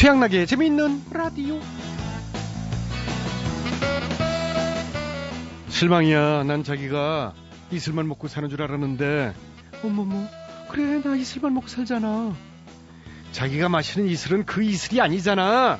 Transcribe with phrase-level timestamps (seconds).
[0.00, 1.60] 최양락의 재미있는 라디오.
[5.68, 6.44] 실망이야.
[6.44, 7.34] 난 자기가
[7.70, 9.34] 이슬만 먹고 사는 줄 알았는데,
[9.84, 10.26] 어머머,
[10.70, 12.34] 그래, 나 이슬만 먹고 살잖아.
[13.32, 15.78] 자기가 마시는 이슬은 그 이슬이 아니잖아.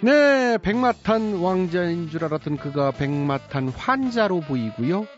[0.00, 5.08] 네, 백마탄 왕자인 줄 알았던 그가 백마탄 환자로 보이고요.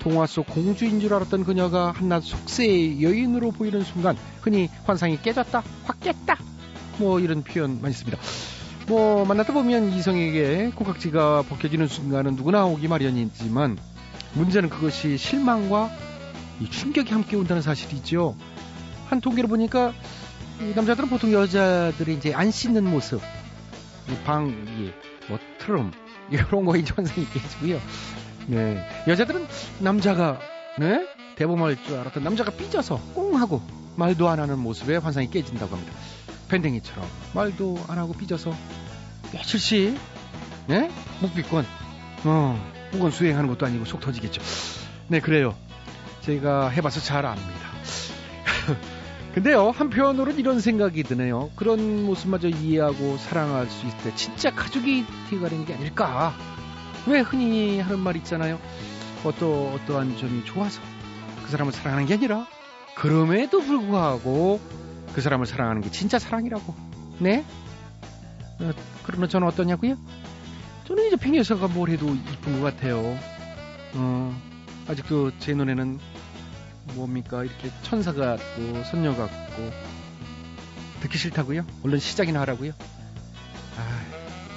[0.00, 6.00] 동화 속 공주인 줄 알았던 그녀가 한낱 속세의 여인으로 보이는 순간 흔히 환상이 깨졌다, 확
[6.00, 6.36] 깼다.
[6.98, 8.18] 뭐 이런 표현 많이 씁니다.
[8.88, 13.78] 뭐 만나다 보면 이성에게 코깍지가 벗겨지는 순간은 누구나 오기 마련이지만
[14.32, 15.90] 문제는 그것이 실망과
[16.68, 18.36] 충격이 함께 온다는 사실이죠.
[19.08, 19.92] 한 통계를 보니까
[20.74, 23.20] 남자들은 보통 여자들이 이제 안 씻는 모습,
[24.24, 24.90] 방, 이,
[25.28, 25.90] 뭐, 트럼,
[26.30, 27.80] 이런 거에 환상이 깨지고요.
[28.46, 28.84] 네.
[29.06, 29.46] 여자들은
[29.80, 30.38] 남자가,
[30.78, 31.06] 네?
[31.36, 33.62] 대범할 줄 알았던 남자가 삐져서 꽁 하고
[33.96, 35.94] 말도 안 하는 모습에 환상이 깨진다고 합니다.
[36.48, 38.52] 밴댕이처럼 말도 안 하고 삐져서
[39.32, 39.98] 며칠씩,
[40.66, 40.90] 네?
[41.20, 41.64] 묵비권,
[42.24, 44.42] 어, 혹은 수행하는 것도 아니고 속 터지겠죠.
[45.08, 45.56] 네, 그래요.
[46.22, 47.70] 제가 해봐서 잘 압니다.
[49.34, 51.50] 근데요, 한편으로는 이런 생각이 드네요.
[51.54, 56.34] 그런 모습마저 이해하고 사랑할 수 있을 때 진짜 가족이 되어가는 게 아닐까.
[57.06, 58.58] 왜 흔히 하는 말 있잖아요.
[59.24, 60.80] 어떠, 어떠한 점이 좋아서
[61.44, 62.46] 그 사람을 사랑하는 게 아니라
[62.94, 64.60] 그럼에도 불구하고
[65.14, 66.74] 그 사람을 사랑하는 게 진짜 사랑이라고.
[67.18, 67.44] 네?
[68.60, 68.72] 어,
[69.04, 69.96] 그러나 저는 어떠냐고요?
[70.86, 73.18] 저는 이제 핑여사가 뭘 해도 이쁜 것 같아요.
[73.94, 74.40] 어,
[74.88, 75.98] 아직도 제 눈에는
[76.94, 79.70] 뭡니까 이렇게 천사 같고 선녀 같고
[81.00, 81.64] 듣기 싫다고요?
[81.84, 82.72] 얼른 시작이나 하라고요?
[83.78, 84.02] 아,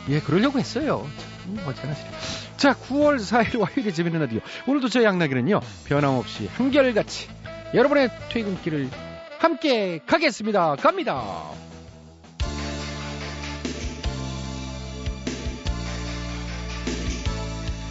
[0.09, 1.07] 예, 그러려고 했어요.
[1.43, 2.09] 참, 어쩌나 싫어.
[2.55, 4.39] 자, 9월 4일 화요일에 재밌는 라디오.
[4.67, 7.27] 오늘도 저희 양락이는요, 변함없이 한결같이
[7.73, 8.89] 여러분의 퇴근길을
[9.39, 10.77] 함께 가겠습니다.
[10.77, 11.43] 갑니다.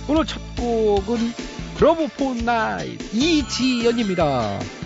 [0.09, 1.19] 오늘 첫 곡은
[1.79, 4.82] Love for Night 이지연입니다.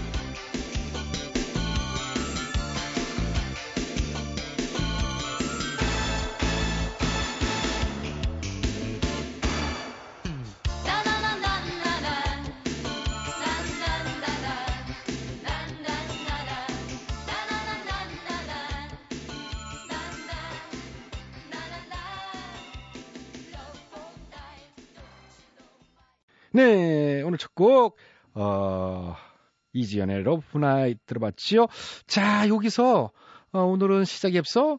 [28.39, 29.17] 어,
[29.73, 31.67] 이지연의 Love Night 들어봤지요?
[32.07, 33.11] 자, 여기서,
[33.53, 34.79] 어, 오늘은 시작에 앞서,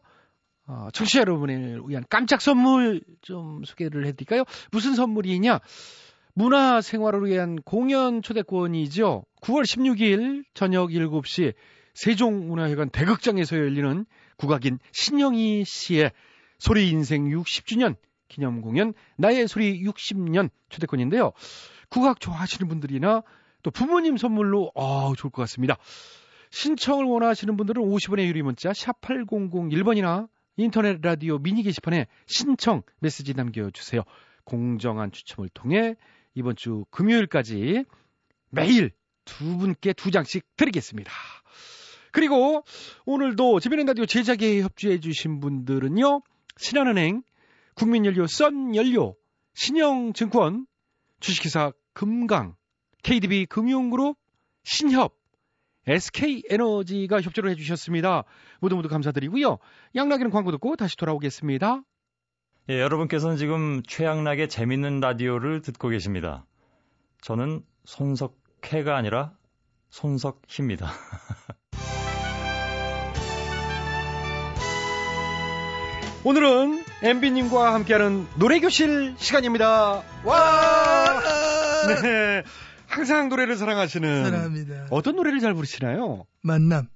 [0.66, 4.44] 어, 청취자 여러분을 위한 깜짝 선물 좀 소개를 해드릴까요?
[4.70, 5.58] 무슨 선물이냐?
[6.34, 9.24] 문화 생활을 위한 공연 초대권이죠.
[9.42, 11.54] 9월 16일 저녁 7시
[11.94, 16.12] 세종문화회관 대극장에서 열리는 국악인 신영희 씨의
[16.58, 17.96] 소리 인생 60주년
[18.28, 21.32] 기념 공연 나의 소리 60년 초대권인데요.
[21.88, 23.22] 국악 좋아하시는 분들이나
[23.68, 25.76] 또 부모님 선물로 아 좋을 것 같습니다.
[26.50, 34.04] 신청을 원하시는 분들은 50원의 유리 문자 샵 8001번이나 인터넷 라디오 미니 게시판에 신청 메시지 남겨주세요.
[34.44, 35.96] 공정한 추첨을 통해
[36.34, 37.84] 이번 주 금요일까지
[38.48, 38.92] 매일
[39.26, 41.12] 두 분께 두 장씩 드리겠습니다.
[42.12, 42.64] 그리고
[43.04, 46.22] 오늘도 재미있는 라디오 제작에 협조해 주신 분들은요.
[46.56, 47.22] 신한은행
[47.74, 49.14] 국민연료 썬연료,
[49.52, 50.66] 신영증권,
[51.20, 52.56] 주식회사 금강,
[53.02, 54.16] KDB 금융그룹,
[54.64, 55.14] 신협,
[55.86, 58.24] SK에너지가 협조를 해주셨습니다.
[58.60, 59.58] 모두 모두 감사드리고요.
[59.94, 61.82] 양락이는 광고 듣고 다시 돌아오겠습니다.
[62.70, 66.44] 예, 여러분께서는 지금 최양락의 재밌는 라디오를 듣고 계십니다.
[67.22, 69.32] 저는 손석해가 아니라
[69.88, 70.90] 손석희입니다.
[76.24, 80.02] 오늘은 MB님과 함께하는 노래교실 시간입니다.
[80.24, 81.22] 와!
[82.02, 82.42] 네.
[82.98, 84.24] 항상 노래를 사랑하시는.
[84.24, 84.88] 사랑합니다.
[84.90, 86.26] 어떤 노래를 잘 부르시나요?
[86.42, 86.88] 만남.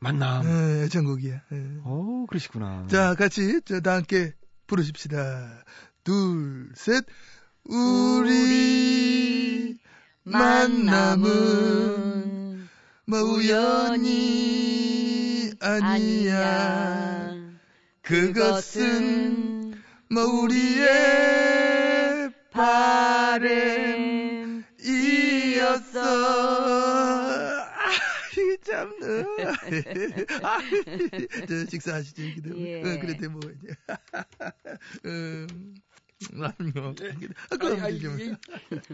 [0.00, 0.44] 만남.
[0.44, 1.42] 네, 애창곡이야.
[1.50, 1.76] 네.
[1.84, 2.88] 어, 그러시구나.
[2.90, 4.32] 자, 같이, 저, 다 함께
[4.66, 5.64] 부르십시다.
[6.02, 7.04] 둘, 셋.
[7.64, 8.56] 우리
[10.24, 11.26] 만남은
[13.06, 13.92] 뭐 우연이
[15.60, 17.34] 아니야.
[18.02, 19.74] 그것은
[20.10, 20.86] 뭐 우리의
[22.50, 24.05] 바램
[25.76, 27.66] 이었어.
[27.66, 27.90] 아,
[28.32, 30.46] 이게 참, 어.
[30.46, 30.58] 아,
[31.48, 32.58] 저 식사하시죠, 여기도.
[32.60, 32.80] 예.
[32.80, 33.74] 어, 그래도 뭐, 이제.
[35.06, 35.74] 음,
[36.34, 36.94] 아니요.
[37.50, 38.36] 아니, 아니, 이-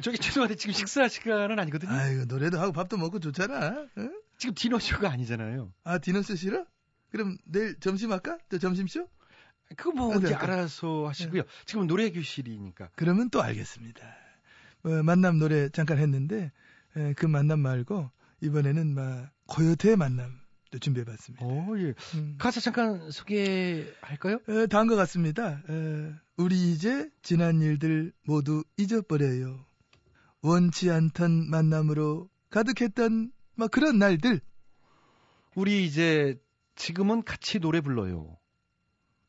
[0.00, 1.90] 저기 죄송한데 지금 식사 시간은 아니거든요.
[1.92, 3.68] 아이고, 노래도 하고 밥도 먹고 좋잖아.
[3.96, 4.10] 어?
[4.38, 5.72] 지금 디너쇼가 아니잖아요.
[5.84, 6.64] 아, 디너쇼 싫어?
[7.10, 8.38] 그럼 내일 점심 할까?
[8.50, 9.08] 저 점심쇼?
[9.76, 10.34] 그거 뭐 아, 네, 이제 네.
[10.34, 11.42] 알아서 하시고요.
[11.66, 12.90] 지금 노래 교실이니까.
[12.96, 14.02] 그러면 또 알겠습니다.
[14.82, 16.50] 뭐, 만남 노래 잠깐 했는데
[16.96, 18.10] 에, 그 만남 말고
[18.40, 21.44] 이번에는 막 코요태의 만남도 준비해봤습니다.
[21.44, 21.94] 어, 예.
[22.14, 22.36] 음.
[22.38, 24.40] 가사 잠깐 소개할까요?
[24.48, 25.62] 어, 다음 것 같습니다.
[25.68, 29.64] 어, 우리 이제 지난 일들 모두 잊어버려요.
[30.42, 34.40] 원치 않던 만남으로 가득했던 막 그런 날들.
[35.54, 36.40] 우리 이제
[36.74, 38.36] 지금은 같이 노래 불러요.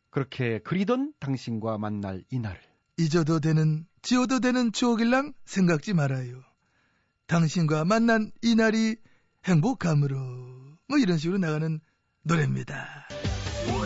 [0.10, 2.60] 그렇게 그리던 당신과 만날 이날.
[2.98, 6.42] 잊어도 되는 지워도 되는 추억일랑 생각지 말아요.
[7.28, 8.98] 당신과 만난 이날이
[9.46, 10.16] 행복함으로
[10.88, 11.80] 뭐 이런 식으로 나가는
[12.24, 13.08] 노래입니다.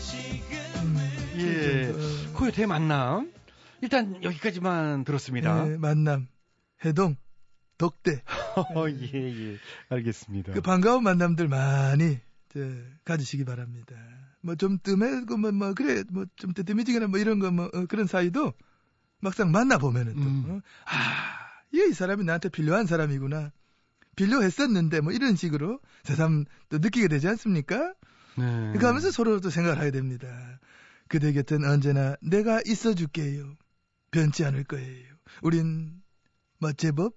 [0.00, 1.00] 지금은
[1.38, 1.90] 예.
[1.90, 3.32] 어, 코요태 만남.
[3.82, 5.70] 일단 여기까지만 들었습니다.
[5.70, 6.28] 예, 만남,
[6.84, 7.16] 해동,
[7.84, 8.22] 덕대.
[8.74, 9.58] 어, 예, 예.
[9.90, 10.52] 알겠습니다.
[10.54, 12.18] 그 반가운 만남들 많이
[12.52, 12.60] 저,
[13.04, 13.94] 가지시기 바랍니다.
[14.40, 18.52] 뭐 좀 뜸해고 뭐, 뭐 그래 뭐 좀 뜨뜨미지거나 뭐 이런 거뭐 그런 사이도
[19.20, 20.44] 막상 만나 보면은 또 음.
[20.48, 23.52] 어, 아, 이게 이 사람이 나한테 필요한 사람이구나.
[24.16, 27.94] 필요했었는데 뭐 이런 식으로 새삼 또 느끼게 되지 않습니까?
[28.36, 28.44] 네.
[28.44, 30.28] 그러니까 하면서 서로 또 생각을 하게 됩니다.
[31.08, 33.56] 그대 곁엔 언제나 내가 있어줄게요.
[34.10, 35.14] 변치 않을 거예요.
[35.42, 36.00] 우린
[36.60, 37.14] 뭐 제법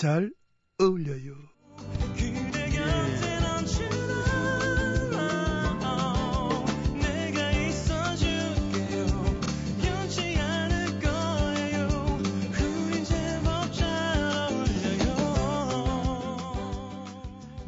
[0.00, 0.32] 잘
[0.78, 1.34] 어울려요.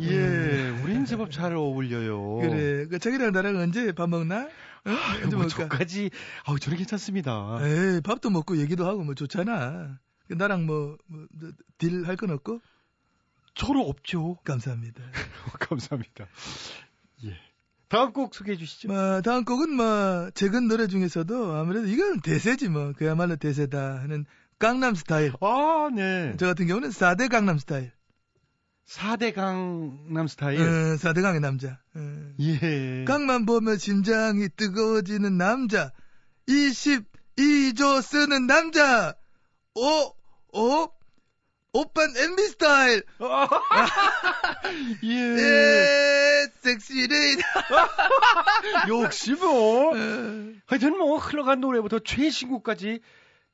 [0.00, 2.36] 예, 우린 제법 잘 어울려요.
[2.38, 2.86] 그래.
[2.86, 4.44] 그 자기랑 나랑 언제 밥 먹나?
[4.44, 4.48] 어?
[4.90, 5.68] 아유, 언제 뭐 먹을까?
[5.68, 6.08] 저까지,
[6.46, 7.58] 아우, 저는 괜찮습니다.
[7.60, 9.98] 에이, 밥도 먹고 얘기도 하고 뭐 좋잖아.
[10.28, 11.26] 그 나랑 뭐, 뭐,
[11.78, 12.60] 딜 할 건 없고?
[13.54, 14.36] 저로 없죠.
[14.44, 15.02] 감사합니다.
[15.60, 16.26] 감사합니다.
[17.24, 17.36] 예.
[17.88, 18.88] 다음 곡 소개해 주시죠.
[18.88, 22.92] 뭐, 다음 곡은 뭐, 최근 노래 중에서도 아무래도 이건 대세지 뭐.
[22.96, 24.24] 그야말로 대세다 하는
[24.58, 25.32] 강남 스타일.
[25.40, 26.34] 아, 네.
[26.38, 27.92] 저 같은 경우는 4대 강남 스타일.
[28.86, 30.60] 4대 강남 스타일.
[30.60, 30.64] 어,
[30.96, 31.78] 4대 강의 남자.
[31.94, 32.32] 어.
[32.40, 33.04] 예.
[33.06, 35.92] 강만 보면 심장이 뜨거워지는 남자.
[36.48, 39.14] 22조 쓰는 남자.
[39.74, 40.14] 오,
[40.52, 40.88] 오,
[41.72, 43.02] 오빤 MB 스타일.
[45.04, 45.08] 예.
[45.08, 47.36] 예, 섹시 레이.
[48.88, 49.90] 역시 뭐.
[49.90, 49.94] 어,
[50.66, 53.00] 하여튼 뭐 흘러간 노래부터 최신곡까지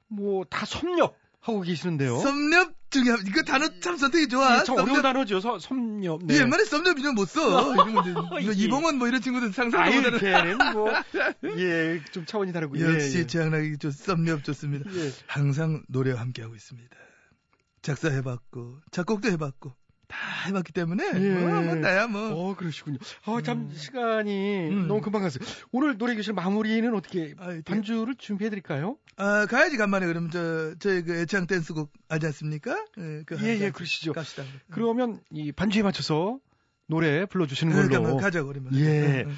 [0.08, 2.18] 뭐 다 섭렵 하고 계시는데요.
[2.18, 3.20] 섭렵 중요합.
[3.26, 4.60] 이거 단어 참 선택이 좋아.
[4.60, 5.02] 예, 참 어려운.
[5.02, 5.40] 단어죠.
[5.40, 6.20] 서, 섭렵.
[6.24, 6.34] 네.
[6.34, 7.74] 이 옛말에 섭렵 이름 못 써.
[7.74, 8.10] 이런 건데.
[8.10, 8.52] 이거 예.
[8.56, 10.18] 이봉원 뭐 이런 친구들 상상도 아유, 못하는.
[10.18, 10.90] 걔는 뭐,
[11.58, 12.94] 예, 좀 차원이 다르고요.
[12.94, 13.26] 역시 예, 예.
[13.26, 14.90] 최양락이 좋, 섭렵 좋습니다.
[14.94, 15.12] 예.
[15.26, 16.96] 항상 노래와 함께하고 있습니다.
[17.82, 19.74] 작사해봤고, 작곡도 해봤고,
[20.08, 20.16] 다
[20.46, 21.34] 해봤기 때문에, 예.
[21.34, 22.30] 뭐, 뭐, 나야 뭐.
[22.32, 22.98] 어, 그러시군요.
[23.26, 24.88] 아, 참, 시간이 음.
[24.88, 25.44] 너무 금방 갔어요.
[25.70, 28.96] 오늘 노래 교실 마무리는 어떻게, 아이, 반주를 준비해드릴까요?
[29.16, 32.72] 아, 가야지, 간만에, 그럼, 저, 저희 그 애창 댄스곡 알지 않습니까?
[32.98, 34.12] 예, 그 예, 한 예, 잔 그러시죠.
[34.14, 34.44] 갑시다.
[34.70, 36.38] 그러면 이 반주에 맞춰서
[36.86, 37.88] 노래 불러주시는 걸로.
[37.88, 38.74] 그러니까 뭐 가자, 그러면.
[38.74, 39.24] 예.
[39.26, 39.34] 응, 응.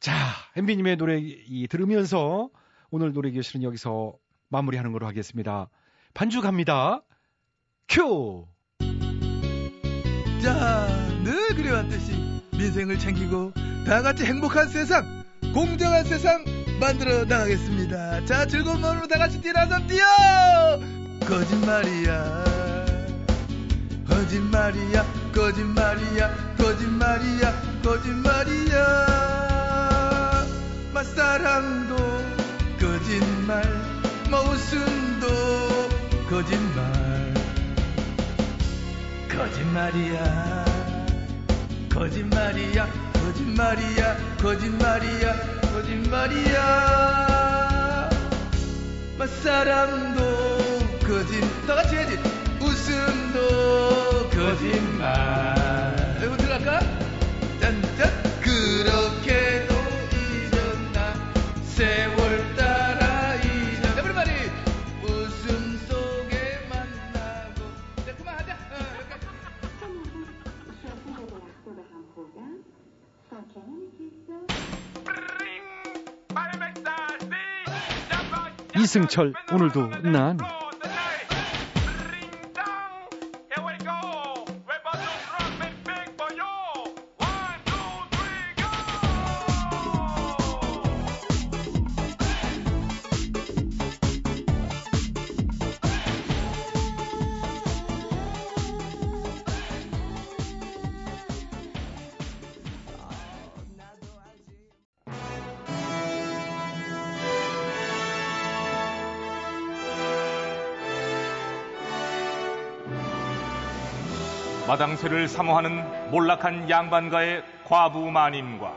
[0.00, 0.14] 자,
[0.56, 2.50] 엠비님의 노래 이, 들으면서
[2.90, 4.14] 오늘 노래 교실은 여기서
[4.48, 5.70] 마무리하는 걸로 하겠습니다.
[6.14, 7.02] 반주 갑니다.
[7.88, 8.46] 큐!
[10.42, 10.86] 자,
[11.24, 13.52] 늘 그래왔듯이 민생을 챙기고
[13.86, 16.44] 다 같이 행복한 세상, 공정한 세상
[16.78, 18.24] 만들어 나가겠습니다.
[18.24, 20.04] 자, 즐거운 마음으로 다 같이 뛰어서 뛰어!
[21.26, 22.44] 거짓말이야.
[24.08, 25.04] 거짓말이야.
[25.34, 26.54] 거짓말이야.
[26.56, 27.62] 거짓말이야.
[27.82, 29.06] 거짓말이야.
[30.94, 31.96] 맛사랑도
[32.78, 33.62] 거짓말.
[34.30, 35.26] 웃음도
[36.28, 37.07] 거짓말.
[39.38, 40.64] 거짓말이야.
[41.88, 42.88] 거짓말이야.
[43.12, 44.16] 거짓말이야.
[44.36, 45.60] 거짓말이야.
[45.72, 46.58] 거짓말이야.
[49.16, 50.20] 맛사랑도
[51.06, 52.18] 거짓 다 같이 해야지.
[52.60, 56.18] 웃음도 거짓말.
[56.20, 56.97] 이거 들어갈까?
[78.98, 80.36] 승철, 오늘도 난.
[114.98, 118.76] 마당쇠를 사모하는 몰락한 양반가의 과부 마님과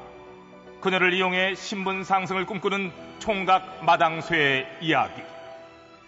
[0.79, 5.21] 그녀를 이용해 신분 상승을 꿈꾸는 총각 마당쇠의 이야기.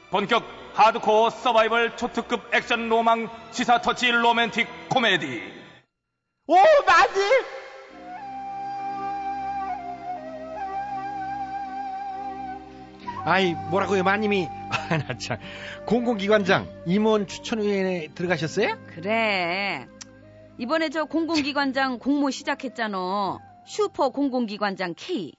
[0.10, 0.44] 본격
[0.74, 5.42] 하드코어 서바이벌 초특급 액션 로망 시사 터치 로맨틱 코미디.
[6.48, 6.56] 오,
[6.86, 7.24] 마님!
[13.26, 15.38] 아이 뭐라고요 마님이 아 나 참
[15.86, 18.78] 공공기관장 임원 추천위원회에 들어가셨어요?
[18.88, 19.88] 그래.
[20.60, 23.40] 이번에 저 공공기관장 공모 시작했잖아.
[23.66, 25.34] 슈퍼 공공기관장 K.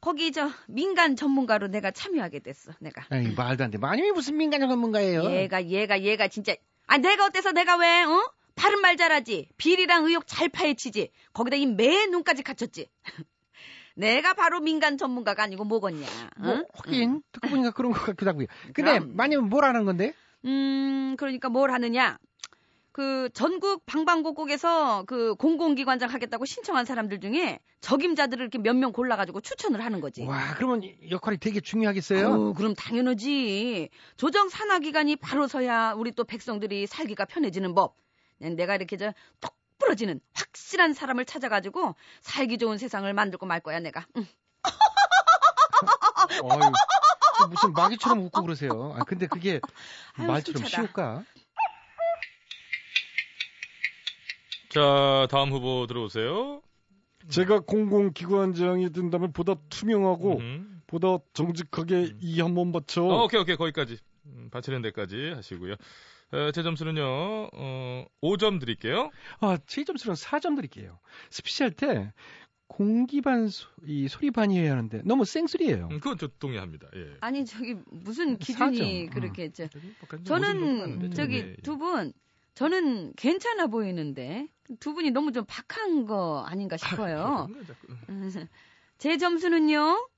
[0.00, 2.72] 거기 저 민간 전문가로 내가 참여하게 됐어.
[2.80, 3.04] 내가.
[3.10, 5.24] 아이 말도 안 돼 마님이 무슨 민간 전문가예요?
[5.30, 6.54] 얘가 얘가 얘가 진짜.
[6.86, 8.04] 아 내가 어때서 내가 왜?
[8.04, 8.30] 어?
[8.54, 9.48] 바른 말 잘하지.
[9.56, 11.10] 비리랑 의혹 잘 파헤치지.
[11.32, 12.88] 거기다 이매 눈까지 갖췄지.
[13.96, 16.06] 내가 바로 민간 전문가가 아니고 뭐겠냐.
[16.38, 16.64] 뭐 응?
[16.74, 18.46] 하긴 듣고 보니까 그런 것 같기도 하고요.
[18.72, 19.16] 근데 그럼.
[19.16, 20.12] 마님은 뭘 하는 건데?
[20.44, 22.16] 음, 그러니까 뭘 하느냐?
[22.98, 29.84] 그 전국 방방곡곡에서 그 공공기관장 하겠다고 신청한 사람들 중에 적임자들을 이렇게 몇 명 골라가지고 추천을
[29.84, 30.24] 하는 거지.
[30.24, 32.26] 와 그러면 역할이 되게 중요하겠어요.
[32.28, 33.88] 어우, 그럼 당연하지.
[34.16, 37.94] 조정 산하 기간이 바로 서야 우리 또 백성들이 살기가 편해지는 법.
[38.38, 44.06] 그냥 내가 이렇게 저똑 부러지는 확실한 사람을 찾아가지고 살기 좋은 세상을 만들고 말 거야 내가.
[44.16, 44.26] 응.
[46.42, 46.60] 어휴,
[47.38, 48.92] 또 무슨 마귀처럼 웃고 그러세요.
[48.98, 49.60] 아, 근데 그게
[50.16, 50.64] 말처럼.
[50.66, 51.22] 쉬울까?
[54.68, 56.62] 자, 다음 후보 들어오세요.
[57.28, 60.82] 제가 공공기관장이 된다면 보다 투명하고 음.
[60.86, 63.98] 보다 정직하게 이한 번 바쳐 어, 오케이, 오케이, 거기까지.
[64.26, 65.74] 음, 바치는 데까지 하시고요.
[66.32, 67.02] 어, 제 점수는요,
[67.52, 69.10] 어, 5점 드릴게요.
[69.40, 70.98] 아, 제 점수는 4점 드릴게요.
[71.30, 72.12] 스피시할 때
[72.66, 75.88] 공기반 소, 이 소리반이어야 하는데 너무 생소리예요.
[75.90, 76.88] 음, 그건 저 동의합니다.
[76.96, 77.14] 예.
[77.20, 79.10] 아니 저기 무슨 기준이 사점.
[79.10, 79.62] 그렇게 했죠?
[79.64, 81.56] 약간 좀 오점 저는 넘어갔는데, 저기.
[81.62, 82.12] 두 분
[82.54, 84.48] 저는 괜찮아 보이는데
[84.80, 87.48] 두 분이 너무 좀 박한 거 아닌가 싶어요.
[87.48, 88.48] 그런 거 자꾸.
[88.98, 90.08] 제 점수는요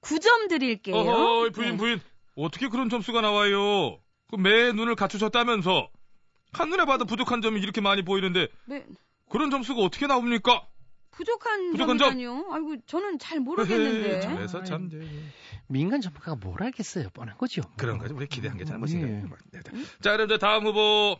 [0.00, 0.96] 9점 드릴게요.
[0.96, 1.76] 어허, 부인, 네.
[1.76, 2.00] 부인.
[2.36, 3.98] 어떻게 그런 점수가 나와요?
[4.28, 5.90] 그매 눈을 갖추셨다면서.
[6.52, 8.84] 한눈에 봐도 부족한 점이 이렇게 많이 보이는데, 네,
[9.28, 10.66] 그런 점수가 어떻게 나옵니까?
[11.12, 12.10] 부족한, 부족한 점?
[12.10, 12.46] 점이라뇨?
[12.52, 14.20] 아이고 저는 잘 모르겠는데.
[14.20, 14.86] 잘해서 참.
[14.86, 15.06] 이제
[15.68, 17.10] 민간 전문가가 뭘 알겠어요?
[17.10, 17.62] 뻔한 거죠.
[17.76, 18.14] 그런 거지.
[18.14, 18.64] 우리 기대한 게 예.
[18.64, 19.28] 잘못인가요?
[19.52, 19.84] 네, 네.
[20.00, 21.18] 자, 그럼 이제 다음 후보.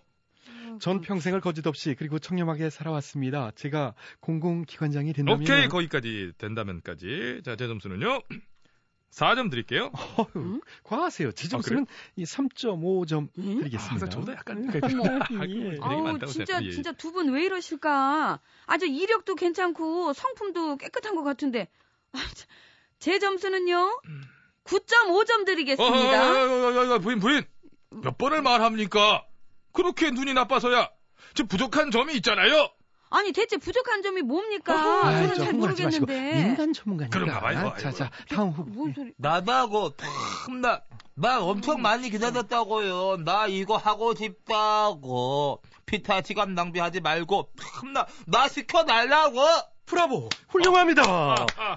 [0.80, 3.50] 전 평생을 거짓 없이 그리고 청렴하게 살아왔습니다.
[3.56, 7.42] 제가 공공기관장이 된다면 오케이, 거기까지 된다면까지.
[7.44, 8.22] 자, 제 점수는요.
[9.10, 9.90] 4점 드릴게요.
[10.16, 10.60] 어휴, 음?
[10.84, 11.32] 과하세요.
[11.32, 13.58] 제 점수는 이 3.5점 음?
[13.58, 14.06] 드리겠습니다.
[14.06, 15.46] 아, 저보다 약간 그러니까 어머.
[15.48, 15.78] 예.
[15.82, 16.62] 아우 진짜.
[16.62, 16.70] 예.
[16.70, 18.38] 진짜 두 분 왜 이러실까?
[18.66, 21.66] 아주 이력도 괜찮고 성품도 깨끗한 것 같은데
[22.12, 22.48] 아, 참.
[23.00, 24.00] 제 점수는요
[24.62, 26.44] 9.5점 드리겠습니다.
[26.44, 27.42] 어허, 부인, 부인.
[27.90, 29.26] 몇 번을 말합니까?
[29.72, 30.90] 그렇게 눈이 나빠서야.
[31.34, 32.70] 저 부족한 점이 있잖아요.
[33.12, 35.04] 아니 대체 부족한 점이 뭡니까?
[35.06, 36.34] 아이, 저는 저잘 모르겠는데.
[36.44, 37.18] 민간 전문가니까.
[37.18, 37.72] 그런가 봐요.
[37.74, 38.70] 아, 자, 자, 다음 후보.
[38.70, 39.12] 뭔 소리?
[39.16, 39.94] 나다고
[40.46, 40.82] 참나
[41.16, 43.24] 나 엄청 많이 기다렸다고요.
[43.24, 45.60] 나 이거 하고 싶다고.
[45.86, 47.50] 피타 시간 낭비하지 말고
[47.80, 49.40] 참나 나 시켜달라고.
[49.86, 50.28] 브라보!
[50.48, 51.34] 훌륭합니다.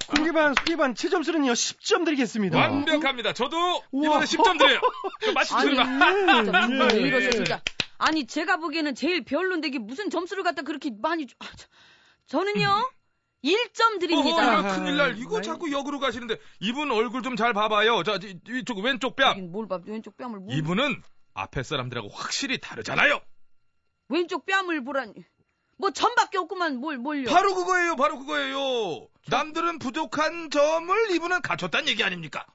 [0.07, 2.59] 공기반, 소리반 제 점수는요 10점 드리겠습니다.
[2.59, 3.33] 완벽합니다.
[3.33, 3.57] 저도
[3.91, 4.05] 우와.
[4.05, 4.79] 이번에 10점 드려요.
[5.33, 7.07] 마치 아니 가 진짜 두분 왜 예.
[7.07, 7.61] 이러세요 진짜.
[8.05, 11.35] 아니 제가 보기에는 제일 별론데 이게 무슨 점수를 갖다 그렇게 많이 주...
[11.39, 11.67] 아, 저-
[12.25, 12.91] 저는요
[13.43, 14.59] 1점 드립니다.
[14.59, 15.17] 이거 큰일 날.
[15.17, 15.41] 이거.
[15.41, 18.03] 자꾸 역으로 가시는데 이분 얼굴 좀 잘 봐봐요.
[18.03, 19.51] 자, 이- 이쪽 왼쪽 뺨.
[19.51, 21.01] 뭘 봐, 왼쪽 뺨을 뭘 이분은
[21.33, 23.19] 앞에 사람들하고 확실히 다르잖아요.
[24.09, 25.13] 왼쪽 뺨을 보라니.
[25.77, 27.29] 뭐 점밖에 없구만 뭘 뭘요.
[27.29, 27.95] 바로 그거예요.
[27.97, 29.07] 바로 그거예요.
[29.27, 32.45] 남들은 부족한 점을 이분은 갖췄다는 얘기 아닙니까?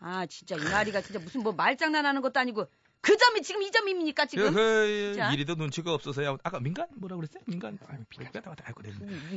[0.00, 2.66] 아 진짜 이 나리가 진짜 무슨 뭐 말장난하는 것도 아니고
[3.04, 4.46] 그 점이 지금 이 점입니까 지금?
[4.46, 5.30] 여허, 자.
[5.32, 6.38] 이리도 눈치가 없어서야.
[6.42, 7.42] 아까 민간 뭐라 그랬어요?
[7.46, 7.78] 민간.
[8.18, 8.42] 민간.
[8.64, 8.82] 알고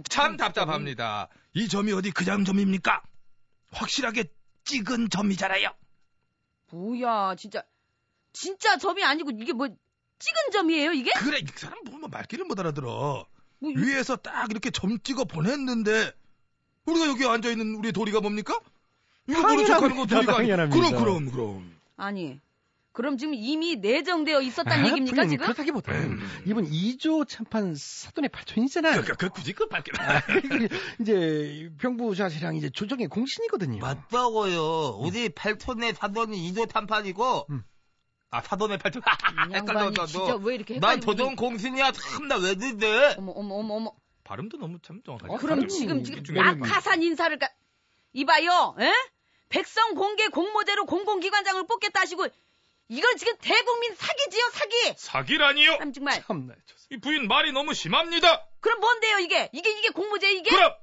[0.10, 1.28] 참 이- 답답합니다.
[1.54, 3.02] 이 점이 어디 그냥 점입니까?
[3.72, 4.24] 확실하게
[4.64, 5.70] 찍은 점이잖아요.
[6.72, 7.62] 뭐야 진짜
[8.32, 11.12] 진짜 점이 아니고 이게 뭐 찍은 점이에요 이게?
[11.20, 13.26] 그래, 이 사람 보면 말귀를 못 알아들어.
[13.60, 16.12] 뭐 이- 위에서 딱 이렇게 점 찍어 보냈는데
[16.86, 18.58] 우리가 여기 앉아 있는 우리 도리가 뭡니까?
[19.28, 20.90] 이거 모른 척하는 거 도리가 아니- 당연합니다.
[20.90, 21.78] 그럼 그럼 그럼.
[21.98, 22.40] 아니
[22.98, 25.46] 그럼 지금 이미 내정되어 있었다는 아, 얘기입니까 지금?
[25.46, 29.02] 그렇다기보다는 이분 2조 참판 사돈의 발촌이잖아요.
[29.02, 29.92] 그, 그, 그 굳이 그 밝게.
[31.00, 33.82] 이제 병부자실랑 이제 조정의 공신이거든요.
[33.82, 34.98] 맞다고요.
[35.00, 37.64] 우리 팔촌의 사돈이 2조 탐판이고 음.
[38.32, 40.38] 아 사돈의 팔촌 이 헷갈려 양반이 진짜 나도.
[40.44, 43.14] 왜 이렇게 난 조정 공신이야 참나 왜 늦네.
[43.20, 45.34] 어머 어머 어머 어머 발음도 너무 참 정확하게.
[45.36, 47.48] 어, 그럼 지금 지금 낙하산 인사를 가
[48.14, 48.92] 이봐요 에?
[49.50, 52.26] 백성 공개 공모제로 공공기관장을 뽑겠다 하시고
[52.90, 54.94] 이건 지금 대국민 사기지요, 사기!
[54.98, 55.78] 사기라니요?
[55.78, 56.24] 참 정말.
[56.24, 56.56] 참나.
[56.92, 58.48] 이 부인 말이 너무 심합니다.
[58.62, 59.50] 그럼 뭔데요, 이게?
[59.52, 60.50] 이게, 이게 공모제, 이게?
[60.50, 60.74] 그럼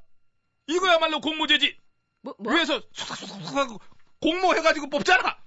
[0.66, 1.78] 이거야말로 공모제지.
[2.20, 2.52] 뭐, 뭐?
[2.52, 3.80] 위에서 쏙쏙쏙 하고
[4.20, 5.43] 공모해가지고 뽑잖아.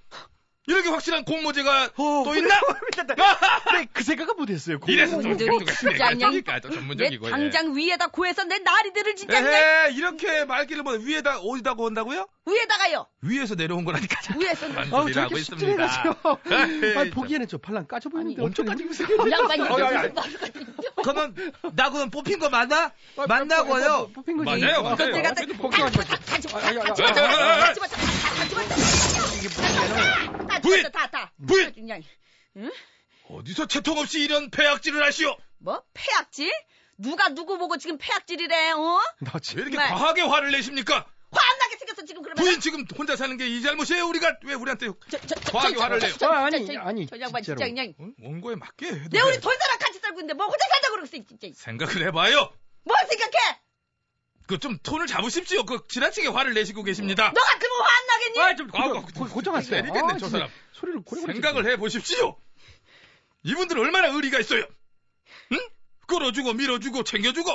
[0.68, 2.60] 이렇게 확실한 공모제가 또 있나?
[3.72, 4.78] 네, 그 생각은 못했어요.
[4.86, 7.26] 이래서 생뚱가 진짜 그냥 그러니까 또 내 전문적이고.
[7.26, 7.30] 예.
[7.30, 12.26] 당장 위에다 구해서 내 나리들을 진짜 그냥 에헤, 이렇게 말귀를 뭐 위에다 어디다 구한다고요?
[12.46, 13.06] 위에다가요.
[13.22, 14.16] 위에서 내려온 거라니까.
[14.38, 14.66] 위에서.
[14.68, 15.84] 한 아우, 저렇게 하고 있습니다.
[15.84, 18.42] 아, 보기에는 저 발랑 까져 보이는데.
[18.42, 18.84] 엄청 어쩌지?
[18.84, 20.10] 이 양반이 어, 야, 야.
[21.02, 21.34] 그러면
[21.74, 22.92] 나 그럼 뽑힌 거 맞아?
[23.26, 24.10] 맞나고요?
[24.14, 24.44] 뽑힌 거지.
[24.44, 24.96] 맞아요, 내가 마.
[24.96, 27.20] 같이 아, 야, 야, 같이 야, 맞춰.
[27.20, 27.58] 야, 야, 야.
[27.66, 27.96] 같이 맞춰.
[27.96, 30.47] 같이 맞춰.
[30.58, 30.82] 다 부인!
[30.82, 31.32] 맞춰, 다, 다.
[31.46, 31.72] 부인!
[31.72, 32.02] 그냥.
[33.28, 35.36] 어디서 채통 없이 이런 폐악질을 하시오?
[35.58, 35.82] 뭐?
[35.94, 36.50] 폐악질?
[36.96, 39.00] 누가 누구 보고 지금 폐악질이래, 어?
[39.20, 39.88] 나 왜 이렇게 정말.
[39.90, 41.06] 과하게 화를 내십니까?
[41.30, 42.42] 화 안 나게 생겼어, 지금 그러면.
[42.42, 44.06] 부인 지금 혼자 사는 게 이 잘못이에요?
[44.08, 46.16] 우리가 왜 우리한테 저, 저, 저, 과하게 저, 화를 저, 내요?
[46.18, 47.58] 저, 아, 아니, 저, 저, 아니, 저 양반 진짜로.
[47.58, 47.94] 진짜 그냥.
[47.98, 48.08] 어?
[48.26, 49.40] 원고에 맞게 해도 내 우리 돼.
[49.40, 51.48] 돌사랑 같이 살고 있는데 뭐 혼자 살자 그러겠어, 진짜.
[51.54, 52.50] 생각을 해봐요.
[52.84, 53.60] 뭘 생각해?
[54.48, 55.64] 그 좀 톤을 잡으십시오.
[55.64, 57.32] 그 지나치게 화를 내시고 계십니다.
[57.34, 58.40] 너 같으면 화 안 나겠니?
[58.40, 59.80] 아, 좀 고정, 고- 고- 고정하세요.
[59.82, 60.50] 내리겠네, 아, 저 진짜 사람.
[60.72, 62.36] 소리를 고래고래 생각을 해 보십시오.
[63.44, 64.64] 이분들 얼마나 의리가 있어요.
[65.52, 65.58] 응?
[66.06, 67.50] 끌어주고 밀어주고 챙겨주고.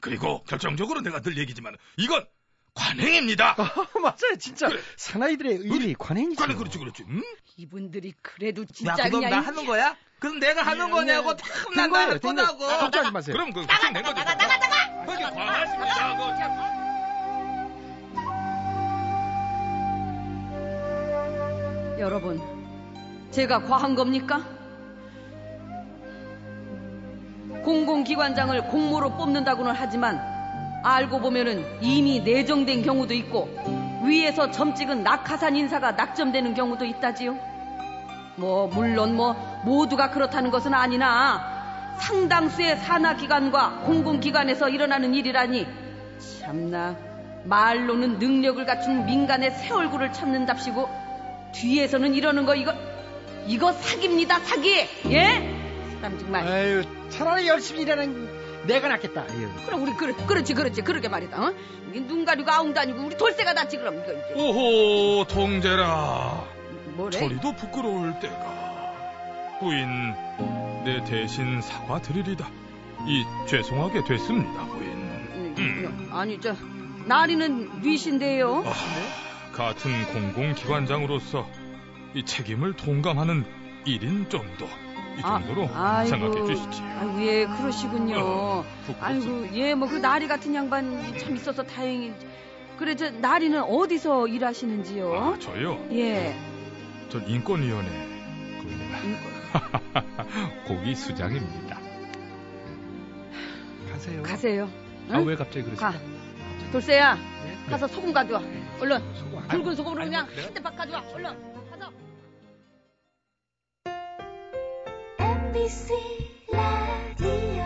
[0.00, 2.26] 그리고 결정적으로 내가 늘 얘기지만 이건
[2.74, 3.54] 관행입니다.
[3.58, 4.36] 아, 맞아요.
[4.38, 6.38] 진짜 사나이들의 의리 관행이죠.
[6.40, 7.04] 관행 그렇지 그렇지.
[7.08, 7.22] 응?
[7.56, 9.30] 이분들이 그래도 야, 진짜 그럼 그냥.
[9.30, 9.96] 나 하는 거야?
[10.20, 12.20] 그럼 내가 하는 거냐고 된 탐난 나를.
[12.20, 12.64] 떠나고.
[12.64, 13.32] 아, 걱정하지 마세요.
[13.32, 14.14] 그럼 그 나가 낸 거죠.
[14.16, 15.04] 나가 나가 나가.
[15.06, 16.16] 그게 과하십니다.
[16.16, 16.50] 그거 참.
[21.98, 22.40] 여러분,
[23.30, 24.42] 제가 과한 겁니까?
[27.64, 30.20] 공공기관장을 공모로 뽑는다고는 하지만
[30.82, 33.48] 알고 보면은 이미 내정된 경우도 있고
[34.04, 37.49] 위에서 점 찍은 낙하산 인사가 낙점되는 경우도 있다지요.
[38.40, 45.66] 뭐 물론 뭐 모두가 그렇다는 것은 아니나 상당수의 산하기관과 공공기관에서 일어나는 일이라니
[46.40, 46.96] 참나
[47.44, 50.88] 말로는 능력을 갖춘 민간의 새 얼굴을 찾는답시고
[51.52, 52.72] 뒤에서는 이러는 거 이거
[53.46, 55.56] 이거 사기입니다 사기 예
[56.00, 59.22] 사람 정말 아유, 차라리 열심히 일하는 내가 낫겠다.
[59.22, 59.48] 아유.
[59.66, 61.52] 그럼 우리 그렇, 그렇지 그렇지 그러게 말이다 어?
[61.90, 66.59] 이게 눈 가리고 아웅 다니고 우리 돌쇠가 낫지 그럼 이거 이제 오호 통제라.
[66.96, 68.60] 뭐래 저리도 부끄러울 때가.
[69.60, 70.14] 부인
[70.84, 72.48] 내 대신 사과드리리다.
[73.06, 74.90] 이 죄송하게 됐습니다 부인.
[75.58, 76.54] 음, 아니 저
[77.06, 78.72] 나리는 뉘신데요 아,
[79.56, 81.46] 같은 공공기관장으로서
[82.14, 83.44] 이 책임을 동감하는
[83.86, 86.82] 1인 정도 이 아, 정도로 아이고, 생각해 주시지.
[86.82, 88.64] 아이고 예 그러시군요 어.
[89.00, 92.12] 아이고 예 뭐 그 나리 같은 양반 참 있어서 다행이
[92.78, 95.78] 그래 저 나리는 어디서 일하시는지요 아, 저요?
[95.92, 96.34] 예
[97.10, 97.90] 저 인권위원회
[98.60, 98.68] 그
[100.66, 101.80] 고기 수장입니다.
[103.90, 104.22] 가세요.
[104.22, 104.70] 가세요
[105.08, 105.26] 아, 응?
[105.26, 105.74] 왜 갑자기?
[105.74, 105.92] 가
[106.70, 107.56] 돌쇠야 네?
[107.68, 108.40] 가서 소금 가져와
[108.80, 110.28] 얼른 소금 안- 굵은 소금으로 아니, 그냥?
[110.28, 111.92] 한 대박 가져와 얼른 가서
[115.18, 115.94] MBC
[116.52, 117.64] 라디오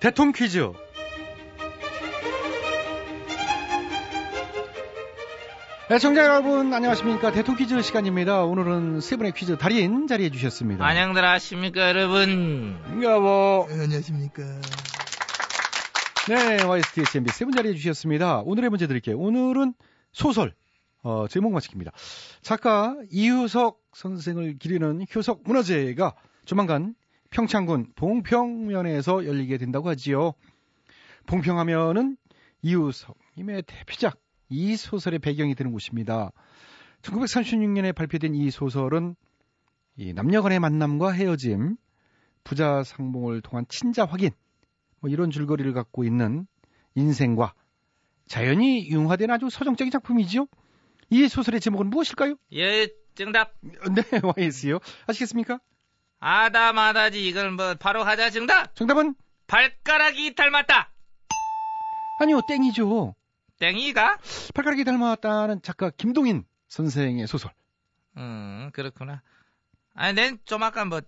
[0.00, 0.72] 대통 퀴즈.
[5.90, 8.44] 네, 청자 여러분 안녕하십니까 대통 퀴즈 시간입니다.
[8.44, 10.84] 오늘은 세 분의 퀴즈 달인 자리해 주셨습니다.
[10.86, 12.78] 안녕들 하십니까 여러분.
[13.02, 13.66] 여보.
[13.68, 14.42] 네, 안녕하십니까.
[16.28, 18.40] 네, YSTHMB 세 분 자리해 주셨습니다.
[18.40, 19.18] 오늘의 문제 드릴게요.
[19.18, 19.74] 오늘은
[20.12, 20.54] 소설
[21.02, 21.90] 어, 제목만 지킵니다.
[22.42, 26.14] 작가 이효석 선생을 기리는 효석 문화제가
[26.46, 26.94] 조만간
[27.30, 30.34] 평창군 봉평면에서 열리게 된다고 하지요.
[31.26, 32.16] 봉평하면은
[32.62, 34.16] 이효석님의 대표작
[34.52, 36.30] 이 소설의 배경이 되는 곳입니다.
[37.02, 39.16] 1936년에 발표된 이 소설은
[39.96, 41.76] 이 남녀 간의 만남과 헤어짐,
[42.44, 44.30] 부자 상봉을 통한 친자 확인,
[45.00, 46.46] 뭐 이런 줄거리를 갖고 있는
[46.94, 47.54] 인생과
[48.26, 50.46] 자연이 융화된 아주 서정적인 작품이지요.
[51.10, 52.36] 이 소설의 제목은 무엇일까요?
[52.54, 53.52] 예, 정답.
[53.62, 54.02] 네,
[54.36, 54.78] YS요.
[55.06, 55.58] 아시겠습니까?
[56.20, 58.74] 아다 마다지 이걸 뭐 바로 하자 정답.
[58.74, 59.14] 정답은
[59.46, 60.92] 발가락이 닮았다.
[62.16, 63.14] 아니요, 땡이죠.
[63.62, 64.18] 땡이가?
[64.54, 67.52] 발가락이 닮았다는 작가 김동인 선생의 소설.
[68.16, 69.22] 음, 그렇구나.
[69.94, 71.00] 아니, 난좀 아까 뭐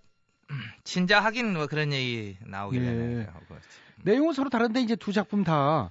[0.51, 2.87] 음, 진짜 하긴 뭐 그런 얘기 나오길래.
[2.87, 2.93] 예.
[3.19, 3.57] 내가 하고.
[4.05, 5.91] 내용은 서로 다른데 이제 두 작품 다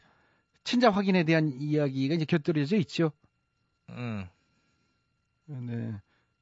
[0.63, 3.11] 친자 확인에 대한 이야기가 이제 곁들여져 있죠.
[3.89, 4.25] 음.
[5.47, 5.99] 네.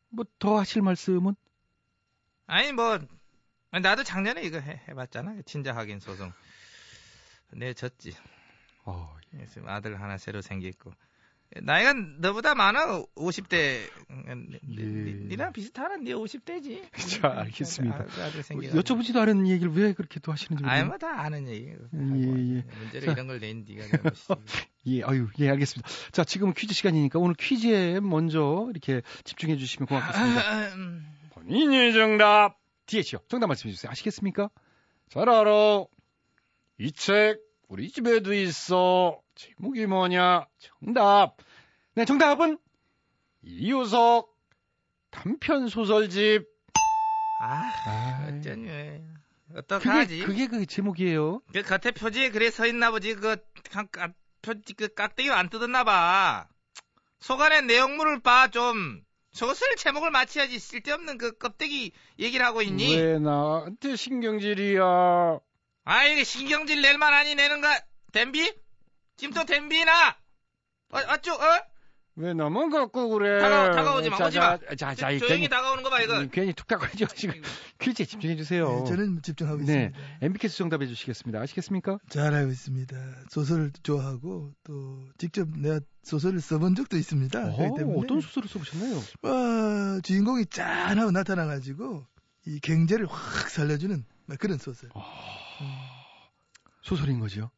[0.09, 1.33] 뭐 더 하실 말씀은?
[2.45, 2.99] 아니 뭐
[3.71, 5.41] 나도 작년에 이거 해, 해봤잖아.
[5.45, 6.31] 친자 확인 소송.
[7.53, 8.13] 내 졌지.
[8.85, 9.15] 어,
[9.49, 10.91] 지금 아들 하나 새로 생겼고.
[11.63, 14.33] 나이가 너보다 많아 50대 예.
[14.33, 16.81] 니랑 비슷하나 니 50대지
[17.21, 17.95] 자, 알겠습니다.
[17.95, 18.79] 아들, 아들 뭐, 생겨가지고.
[18.81, 20.87] 여쭤보지도 않은 얘기를 왜 그렇게 또 하시는지 아이 모르겠네요.
[20.87, 21.75] 뭐다 아는 얘기 예, 예.
[22.79, 23.11] 문제를 자.
[23.11, 23.83] 이런 걸 낸 니가
[24.87, 25.89] 예, 아유, 예, 알겠습니다.
[26.13, 30.41] 자, 지금은 퀴즈 시간이니까 오늘 퀴즈에 먼저 이렇게 집중해 주시면 고맙겠습니다.
[30.41, 31.05] 아, 음.
[31.31, 32.57] 본인이 정답.
[32.85, 33.19] DH요.
[33.27, 33.91] 정답 말씀해 주세요.
[33.91, 34.49] 아시겠습니까?
[35.09, 35.83] 잘 알아.
[36.79, 39.21] 이 책 우리 집에도 있어.
[39.33, 40.45] 제목이 뭐냐?
[40.59, 41.37] 정답.
[41.93, 42.57] 네, 정답은
[43.43, 44.29] 이효석
[45.09, 46.49] 단편 소설집.
[47.37, 49.01] 아 아, 어쩐 왜
[49.47, 51.39] 그게 어떡하지 그게 그 제목이에요.
[51.53, 53.37] 그 겉에 표지에 그래 서 있나 보지 그
[53.71, 56.49] 각- 각- 표지 그 깍대기를 안 뜯었나 봐
[57.19, 65.39] 속안에 내용물을 봐좀 소설 제목을 맞춰야지 쓸데없는 그 껍데기 얘기를 하고 있니 왜 나한테 신경질이야?
[65.83, 67.67] 아 이게 신경질 낼 만하니 내는 거
[68.13, 68.53] 댐비
[69.17, 70.17] 지금 또 댐비나
[70.93, 73.39] 어, 어쭈 어왜 나만 갖고 그래?
[73.39, 76.01] 다가 다가오지 마 자, 오지 마 자, 자, 자, 이 조용히 괜히, 다가오는 거 봐
[76.01, 77.33] 이거 음, 괜히 툭탁거리지 마시고
[77.79, 78.67] 퀴즈에 집중해 주세요.
[78.69, 79.63] 네, 저는 집중하고 네.
[79.91, 79.99] 있습니다.
[80.21, 81.39] MBK스 정답해 주시겠습니다.
[81.39, 81.97] 아시겠습니까?
[82.09, 82.95] 잘 알고 있습니다.
[83.29, 87.39] 소설을 좋아하고 또 직접 내가 소설을 써본 적도 있습니다.
[87.39, 89.01] 어, 때문에 어떤 소설을 써보셨나요?
[89.23, 92.05] 와, 주인공이 짠하고 나타나가지고
[92.47, 94.89] 이 경제를 확 살려주는 막 그런 소설.
[96.81, 97.51] 소설인 거죠.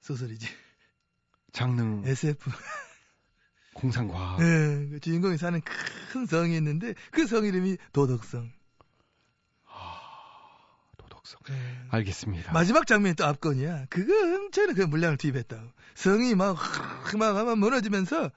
[0.00, 0.46] 소설이지.
[1.52, 2.50] 장르, SF.
[3.74, 4.40] 공상과학.
[4.40, 5.60] 네, 그 주인공이 사는
[6.12, 8.50] 큰 성이 있는데 그 성 이름이 도덕성.
[10.98, 11.40] 도덕성.
[11.48, 11.86] 네.
[11.90, 12.52] 알겠습니다.
[12.52, 13.86] 마지막 장면이 또 압권이야.
[13.90, 15.72] 그거 엄청난 그 물량을 투입했다.
[15.94, 16.56] 성이 막,
[17.18, 18.30] 막, 막 무너지면서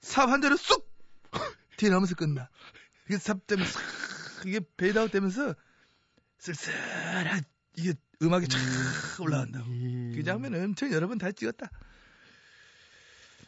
[0.00, 0.88] 삽 한 자루 쑥!
[1.76, 2.48] 튀어나오면서 끝나.
[3.06, 3.80] 이게 삽 때문에 싹,
[4.46, 5.54] 이게 페이드아웃 되면서
[6.38, 7.42] 쓸쓸한,
[7.76, 8.58] 이게 음악이 쫙
[9.20, 9.66] 올라간다고.
[9.74, 10.16] 예.
[10.16, 11.70] 그 장면은 엄청 여러 번 다 찍었다.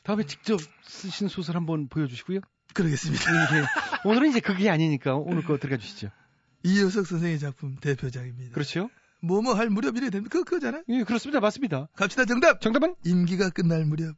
[0.03, 2.41] 다음에 직접 쓰신 소설 한번 보여주시고요.
[2.75, 3.25] 그러겠습니다.
[3.59, 3.65] 예,
[4.09, 6.11] 오늘은 이제 그게 아니니까 오늘 거 들어가 주시죠.
[6.65, 8.53] 이효석 선생의 작품 대표작입니다.
[8.55, 8.89] 그렇죠?
[9.21, 10.33] 뭐뭐 할 무렵 이래 됩니다.
[10.33, 10.83] 그거, 그거잖아.
[10.89, 11.39] 예, 그렇습니다.
[11.41, 11.89] 맞습니다.
[11.95, 12.61] 갑시다, 정답!
[12.61, 12.97] 정답은?
[13.05, 14.17] 임기가 끝날 무렵,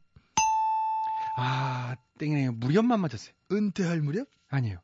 [1.35, 2.53] 아, 땡이네요.
[2.53, 3.33] 무렵만 맞았어요.
[3.51, 4.79] 은퇴할 무렵, 아니에요.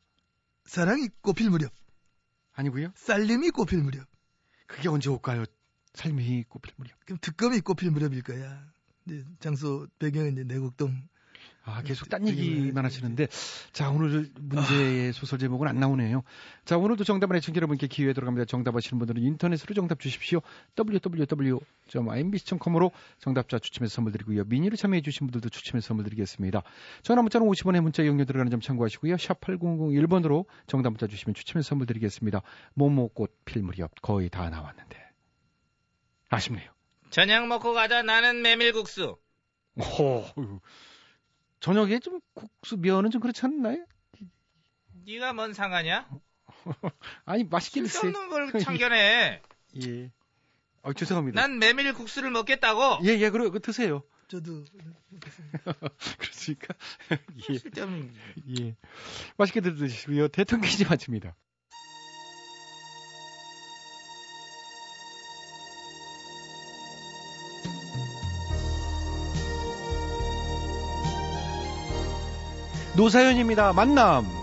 [0.66, 1.72] 사랑이 꽃필 무렵,
[2.52, 2.92] 아니고요.
[2.94, 4.06] 쌀림이 꽃필 무렵.
[4.68, 5.44] 그게 언제 올까요?
[5.94, 6.92] 삶이 꽃필 무렵.
[7.04, 8.64] 그럼 특검이 꽃필 무렵일 거야.
[9.06, 11.08] 이제 장소 배경은 이제 내곡동.
[11.64, 13.28] 아, 계속 딴 얘기만 하시는데,
[13.72, 16.24] 자, 오늘 문제의 소설 제목은 안 나오네요.
[16.64, 18.46] 자, 오늘도 정답을 애청자 여러분께 기회 들어갑니다.
[18.46, 20.40] 정답 하시는 분들은 인터넷으로 정답 주십시오.
[20.76, 21.60] www.imbc.com으로
[23.20, 24.42] 정답자 추첨해서 선물 드리고요.
[24.44, 26.64] 미니로 참여해 주신 분들도 추첨해서 선물 드리겠습니다.
[27.02, 29.16] 전화 문자는 50원의 문자 이용료 들어가는 점 참고하시고요.
[29.18, 32.42] 샵 8001번으로 정답 문자 주시면 추첨해서 선물 드리겠습니다.
[32.74, 35.01] 모모꽃 필 무렵 거의 다 나왔는데.
[36.36, 36.70] 아쉽네요.
[37.10, 39.18] 저녁 먹고 가자 나는 메밀국수
[39.76, 40.24] 오,
[41.60, 43.84] 저녁에 좀 국수 면은 좀 그렇지 않나요?
[45.04, 46.08] 네가 뭔 상관이야
[47.26, 48.12] 아니 맛있게 드세요.
[48.12, 49.42] 쓸데없는 걸 참견해
[49.82, 50.10] 예.
[50.82, 51.40] 아, 죄송합니다.
[51.40, 54.02] 난 메밀 국수를 먹겠다고 예, 예, 그래, 그 드세요.
[54.28, 54.64] 저도
[56.18, 56.74] 그렇습니까?
[57.50, 58.14] 예, 쓸데없는
[58.58, 58.76] 예.
[59.36, 60.28] 맛있게 드시고요.
[60.28, 61.34] 대통령 퀴즈 마칩니다.
[73.02, 73.72] 노사연입니다.
[73.72, 74.41] 만남.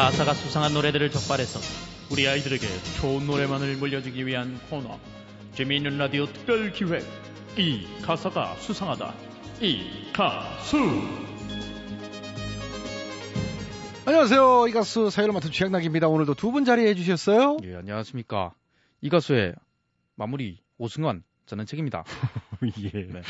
[0.00, 1.60] 가사가 수상한 노래들을 적발해서
[2.10, 2.66] 우리 아이들에게
[3.02, 4.98] 좋은 노래만을 물려주기 위한 코너
[5.52, 7.04] 재미있는 라디오 특별 기획
[7.58, 9.12] 이 가사가 수상하다
[9.60, 10.78] 이 가수
[14.06, 14.68] 안녕하세요.
[14.68, 16.08] 이 가수 사연을 맡은 최양락입니다.
[16.08, 17.58] 오늘도 두 분 자리해 주셨어요.
[17.64, 18.54] 예, 안녕하십니까.
[19.02, 19.54] 이 가수의
[20.16, 22.04] 마무리 오승환 저는 책입니다.
[22.82, 22.88] 예.
[22.90, 23.20] 네.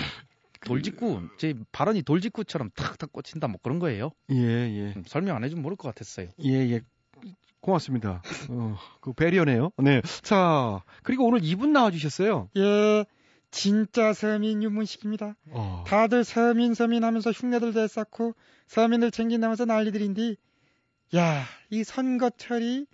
[0.67, 4.11] 돌직구 제 발언이 돌직구처럼 탁탁 꽂힌다 뭐 그런 거예요.
[4.31, 4.93] 예, 예.
[4.97, 6.29] 음, 설명 안 해주면 모를 것 같았어요.
[6.45, 6.81] 예, 예.
[7.61, 8.23] 고맙습니다.
[8.49, 9.71] 어, 그 배려네요.
[9.79, 10.01] 네.
[10.23, 12.49] 자, 그리고 오늘 이분 나와 주셨어요.
[12.57, 13.05] 예,
[13.51, 15.37] 진짜 서민 유문식입니다.
[15.51, 15.85] 어.
[15.87, 18.35] 다들 서민 서민 하면서 흉내들 대쌓고
[18.67, 20.37] 서민들 챙긴다면서 난리들인데
[21.17, 22.87] 야, 이 선거철이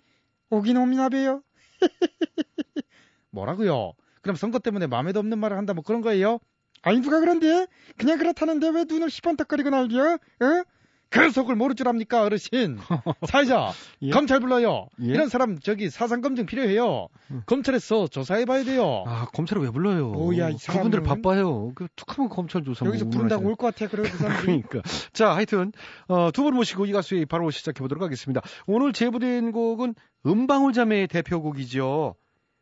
[0.49, 1.43] 오긴 옵니다 배요.
[3.29, 3.93] 뭐라고요?
[4.21, 6.39] 그럼 선거 때문에 마음에도 없는 말을 한다 뭐 그런 거예요?
[6.83, 10.13] 아니 누가 그런데 그냥 그렇다는데 왜 눈을 시번떡거리고 날려?
[10.13, 10.63] 어?
[11.09, 12.79] 그 속을 모를 줄 압니까 어르신?
[13.29, 14.09] 사회자 예?
[14.09, 14.87] 검찰 불러요.
[15.01, 15.05] 예?
[15.05, 17.07] 이런 사람 저기 사상 검증 필요해요.
[17.45, 19.05] 검찰에서 조사해 봐야 돼요.
[19.07, 20.09] 아 검찰을 왜 불러요?
[20.09, 21.03] 뭐야, 이 그분들.
[21.03, 21.71] 바빠요.
[21.75, 23.47] 그 툭하면 검찰 조사 여기서 뭐 부른다고.
[23.47, 23.87] 올 것 같아.
[23.87, 24.17] 그래 그.
[24.41, 24.81] 그러니까
[25.13, 25.71] 자 하여튼
[26.09, 28.41] 어, 두 분 모시고 이 가수의 바로 시작해 보도록 하겠습니다.
[28.65, 32.15] 오늘 제보된 곡은 음방울 자매의 대표곡이죠.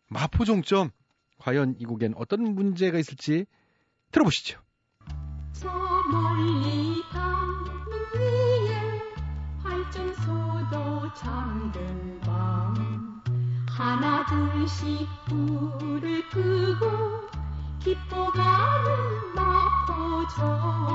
[0.10, 0.92] 마포종점.
[1.40, 3.46] 과연 이 곡엔 어떤 문제가 있을지
[4.16, 4.60] 들어보시죠.
[5.52, 5.70] 저
[6.10, 7.66] 멀리 담
[8.16, 9.02] 위에
[9.62, 13.22] 발전소도 잠든 밤
[13.70, 17.28] 하나 둘씩 불을 끄고
[17.84, 20.86] 기뻐가는 마포정점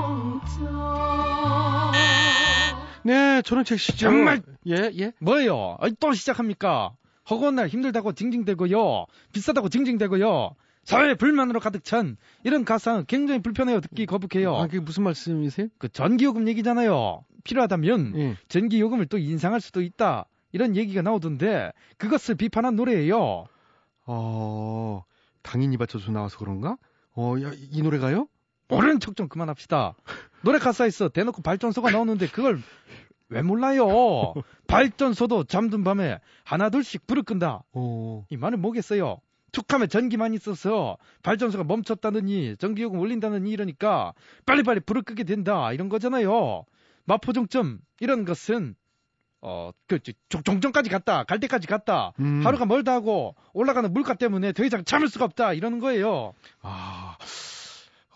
[3.03, 3.97] 네, 저는 책 시죠.
[3.97, 5.13] 정말 예, 예.
[5.19, 5.77] 뭐예요?
[5.99, 6.93] 또 시작합니까?
[7.29, 9.05] 허구한 날 힘들다고 징징대고요.
[9.31, 10.55] 비싸다고 징징대고요.
[10.83, 13.81] 사회 불만으로 가득 찬 이런 가사 굉장히 불편해요.
[13.81, 14.55] 듣기 거북해요.
[14.55, 15.67] 아, 그게 무슨 말씀이세요?
[15.77, 17.23] 그 전기요금 얘기잖아요.
[17.43, 18.37] 필요하다면 예.
[18.47, 20.25] 전기요금을 또 인상할 수도 있다.
[20.51, 23.45] 이런 얘기가 나오던데 그것을 비판한 노래예요.
[24.05, 25.03] 어,
[25.43, 26.77] 당연히 받쳐서 나와서 그런가?
[27.15, 28.27] 어, 야, 이 노래가요?
[28.67, 29.95] 모르는 척 좀 그만합시다.
[30.43, 32.61] 노래 가사에서 대놓고 발전소가 나오는데 그걸
[33.29, 34.33] 왜 몰라요?
[34.67, 37.63] 발전소도 잠든 밤에 하나둘씩 불을 끈다.
[37.73, 39.19] 어, 이 말은 뭐겠어요?
[39.51, 44.13] 툭하면 전기만 있어서 발전소가 멈췄다느니 전기요금 올린다느니 이러니까
[44.45, 46.65] 빨리빨리 불을 끄게 된다 이런 거잖아요.
[47.05, 48.75] 마포종점 이런 것은
[49.41, 52.45] 어 그 종점까지 갔다 갈 때까지 갔다 음.
[52.45, 56.33] 하루가 멀다 하고 올라가는 물가 때문에 더 이상 참을 수가 없다 이러는 거예요.
[56.61, 57.17] 아,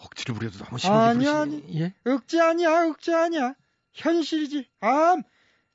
[0.05, 1.37] 억지를 부려도 너무 심하게 아니 부르시네.
[1.41, 1.93] 아니 예?
[2.09, 3.55] 억지 아니야 억지 아니야
[3.93, 5.23] 현실이지 암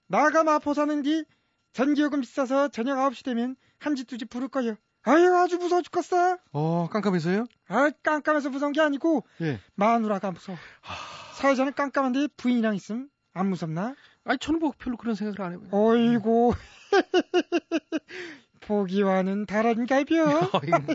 [0.06, 1.24] 나가 마포 사는디
[1.72, 6.36] 전기요금 비싸서 저녁 9시 되면 한 집 두 집 부를 거요 아유 아주 무서워 죽겠어
[6.52, 7.46] 어, 깜깜해서요?
[7.68, 9.58] 아 깜깜해서 무서운 게 아니고 예.
[9.74, 10.58] 마누라가 무서워
[11.34, 13.94] 사회자는 깜깜한데 부인이랑 있음 안 무섭나?
[14.24, 15.68] 아니, 저는 뭐 별로 그런 생각을 안 해요.
[15.70, 16.52] 어이고
[18.60, 20.94] 보기와는 다른 갈비요 아이고,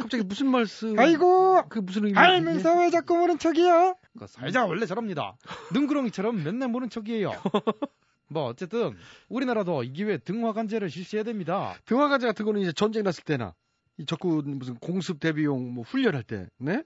[0.00, 0.98] 갑자기 무슨 말씀?
[0.98, 2.18] 아이고 그 무슨 의미?
[2.18, 5.36] 알면서 왜 자꾸 모른 척이야 그 사회자가 원래 저럽니다.
[5.72, 7.30] 능구렁이처럼 맨날 모른 척이에요.
[8.34, 8.96] 뭐 어쨌든
[9.28, 11.74] 우리나라도 이 기회에 등화관제를 실시해야 됩니다.
[11.86, 13.54] 등화가제 같은 거는 이제 전쟁 났을 때나
[13.96, 16.82] 이 적군 무슨 공습 대비용 뭐 훈련할 때, 네?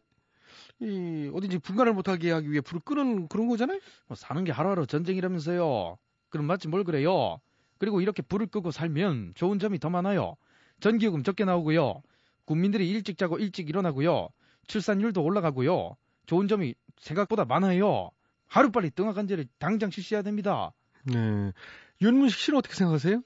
[0.80, 3.80] 이 어딘지 분간을 못하게 하기 위해 불을 끄는 그런 거잖아요.
[4.06, 5.96] 뭐 사는 게 하루하루 전쟁이라면서요.
[6.28, 7.40] 그럼 맞지 뭘 그래요.
[7.78, 10.36] 그리고 이렇게 불을 끄고 살면 좋은 점이 더 많아요.
[10.80, 12.02] 전기요금 적게 나오고요.
[12.44, 14.28] 국민들이 일찍 자고 일찍 일어나고요.
[14.66, 15.96] 출산율도 올라가고요.
[16.26, 18.10] 좋은 점이 생각보다 많아요.
[18.46, 20.72] 하루빨리 등하관제를 당장 실시해야 됩니다.
[21.12, 21.52] 네.
[22.00, 23.22] 윤문식 씨는 어떻게 생각하세요?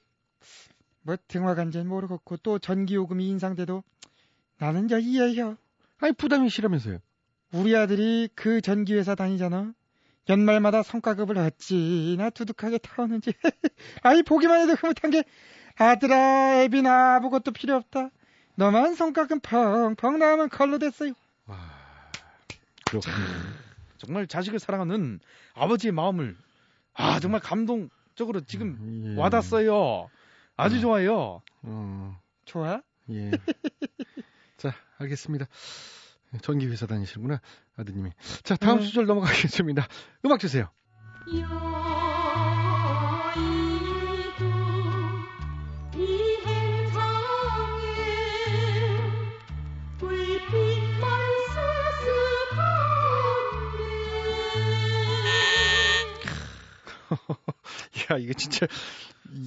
[1.03, 3.83] 뭐 등화관제는 모르겠고 또 전기요금이 인상돼도
[4.59, 5.57] 나는 저 이해해요
[5.99, 6.99] 아니 부담이 싫으면서요.
[7.53, 9.75] 우리 아들이 그 전기회사 다니잖아.
[10.29, 13.33] 연말마다 성과급을 어찌나 두둑하게 타오는지.
[14.03, 15.25] 아이, 보기만 해도 흐뭇한 게,
[15.77, 18.11] 아들아, 애비나 아무것도 필요 없다.
[18.55, 21.13] 너만 성과금 펑펑 나오면 걸로 됐어요.
[22.87, 23.17] 그렇군요.
[23.99, 25.21] 정말 자식을 사랑하는
[25.55, 26.37] 아버지의 마음을
[26.95, 29.21] 아 정말 감동적으로 지금 예.
[29.21, 30.09] 와닿았어요.
[30.57, 30.81] 아주 음.
[30.81, 31.43] 좋아요.
[31.63, 32.83] 어, 좋아?
[33.11, 33.31] 예.
[34.57, 35.47] 자, 알겠습니다.
[36.41, 37.41] 전기회사 다니시는구나,
[37.77, 38.11] 아드님이.
[38.43, 38.87] 자, 다음 네.
[38.87, 39.87] 수절 넘어가겠습니다.
[40.25, 40.69] 음악 주세요.
[41.39, 42.12] 여
[58.13, 58.67] 야, 이거 진짜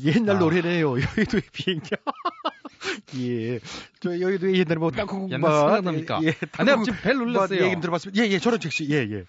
[0.03, 0.39] 옛날 아.
[0.39, 0.91] 노래네요.
[0.91, 1.89] 여의도의 비행기.
[3.17, 3.59] 예.
[3.99, 6.21] 저 여의도의 옛날에 뭐 땅콩 옛날 생각납니까?
[6.23, 6.33] 예.
[6.57, 7.63] 아, 내가 지금 벨 눌렀어요.
[7.63, 8.23] 얘기 들어봤습니다.
[8.23, 8.39] 예, 예.
[8.39, 8.87] 저런 즉시.
[8.89, 9.23] 예, 예.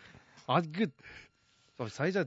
[0.47, 0.87] 아, 그,
[1.79, 2.25] 어, 사회자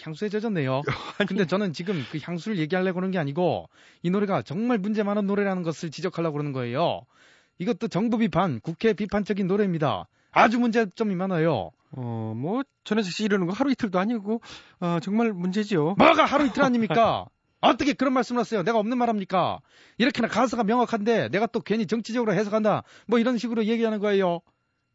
[0.00, 0.82] 향수에 젖었네요.
[1.28, 3.68] 근데 저는 지금 그 향수를 얘기하려고 그러는 게 아니고
[4.02, 7.02] 이 노래가 정말 문제 많은 노래라는 것을 지적하려고 그러는 거예요.
[7.58, 10.08] 이것도 정부 비판, 국회 비판적인 노래입니다.
[10.30, 11.70] 아주 문제점이 많아요.
[11.92, 14.40] 어, 뭐 전현 즉시 이러는 거 하루 이틀도 아니고
[14.80, 15.94] 어, 정말 문제지요.
[15.98, 17.26] 뭐가 하루 이틀 아닙니까?
[17.60, 18.62] 어떻게 그런 말씀을 하세요?
[18.62, 19.60] 내가 없는 말 합니까?
[19.98, 22.82] 이렇게나 가사가 명확한데 내가 또 괜히 정치적으로 해석한다.
[23.06, 24.40] 뭐 이런 식으로 얘기하는 거예요.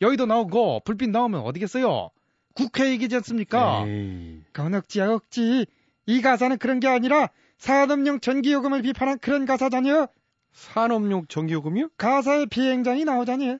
[0.02, 2.10] 여의도 나오고 불빛 나오면 어디겠어요?
[2.54, 3.84] 국회 얘기지 않습니까?
[4.76, 5.66] 억지야, 억지.
[6.08, 10.08] 이 가사는 그런 게 아니라 산업용 전기요금을 비판한 그런 가사잖여.
[10.52, 11.90] 산업용 전기요금이요?
[11.98, 13.60] 가사에 비행장이 나오잖여.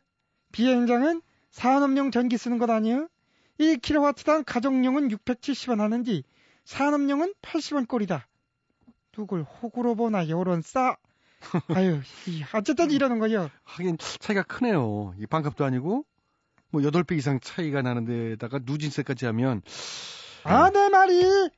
[0.52, 1.22] 비행장은
[1.52, 3.08] 산업용 전기 쓰는 것 아니여?
[3.60, 6.22] 1kW당 가정용은 670원 하는데
[6.66, 8.28] 산업용은 80원 꼴이다.
[9.14, 10.96] 누굴 호구로 보나 요런 싸
[11.74, 13.50] 아유, 이, 어쨌든 이러는 거요.
[13.64, 15.14] 하긴 차이가 크네요.
[15.20, 16.06] 이 반값도 아니고
[16.70, 19.62] 뭐 8배 이상 차이가 나는데다가 누진세까지 하면
[20.44, 21.50] 아, 내 말이.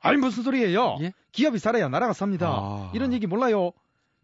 [0.00, 0.98] 아니 무슨 소리예요?
[1.00, 1.12] 예?
[1.32, 2.48] 기업이 살아야 나라가 삽니다.
[2.48, 2.90] 아.
[2.94, 3.72] 이런 얘기 몰라요?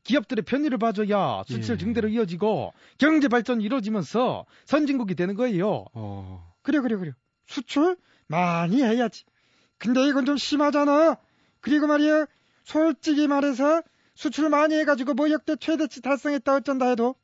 [0.04, 1.78] 기업들의 편의를 봐줘야 수출 예.
[1.78, 5.84] 증대로 이어지고 경제 발전이 이루어지면서 선진국이 되는 거예요.
[5.92, 6.47] 어.
[6.68, 7.12] 그래, 그래, 그래.
[7.46, 9.24] 수출 많이 해야지.
[9.78, 11.16] 근데 이건 좀 심하잖아.
[11.62, 12.26] 그리고 말이야,
[12.62, 13.82] 솔직히 말해서
[14.14, 17.14] 수출 많이 해가지고 뭐 역대 최대치 달성했다 어쩐다 해도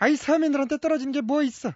[0.00, 1.72] 아이 서민들한테 떨어지는 게 뭐 있어.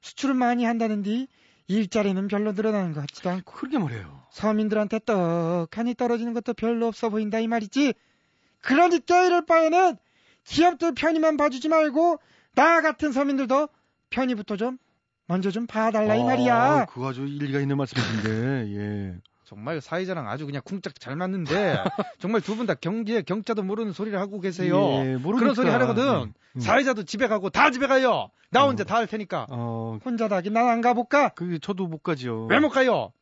[0.00, 1.28] 수출을 많이 한다는데
[1.68, 4.26] 일자리는 별로 늘어나는 것 같지도 않고 그러게 말해요.
[4.32, 7.94] 서민들한테 떡하니 떨어지는 것도 별로 없어 보인다 이 말이지.
[8.60, 9.96] 그러니까 이럴 바에는
[10.42, 12.18] 기업들 편의만 봐주지 말고
[12.56, 13.68] 나 같은 서민들도
[14.10, 14.78] 편의부터 좀
[15.32, 16.54] 먼저 좀 봐달라 이 말이야.
[16.54, 19.14] 아, 그거 아주 일리가 있는 말씀이신데, 예.
[19.44, 21.76] 정말 사회자랑 아주 그냥 쿵짝 잘 맞는데
[22.20, 24.76] 정말 두 분 다 경제 경자도 모르는 소리를 하고 계세요.
[25.04, 25.18] 예.
[25.22, 26.32] 그런 소리 하려거든.
[26.56, 26.60] 음.
[26.60, 28.28] 사회자도 집에 가고 다 집에 가요.
[28.50, 29.46] 나 혼자 다할 테니까.
[29.50, 31.30] 어, 혼자 다긴 난 안 가볼까?
[31.30, 32.46] 그 저도 못 가죠.
[32.50, 33.12] 왜못 가요?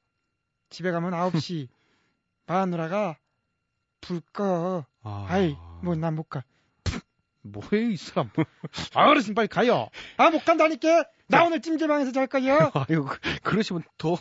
[0.69, 1.69] 집에 가면 9시
[2.47, 3.17] 마누라가
[4.01, 4.85] 불 꺼.
[5.05, 6.43] 아, 아이 뭐 난 못 가.
[7.43, 8.31] 뭐해 이 사람.
[8.95, 9.89] 아 어르신 빨리 가요.
[10.17, 11.05] 아 못 간다니까.
[11.29, 12.71] 나 오늘 찜질방에서 잘 거요.
[12.75, 14.17] 아유, 그- 그러시면 더